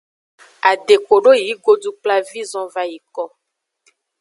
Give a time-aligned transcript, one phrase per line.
[0.71, 3.23] Ade kodo yi godukplavi zonvayiko.